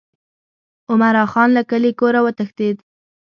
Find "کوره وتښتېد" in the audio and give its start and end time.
1.99-2.77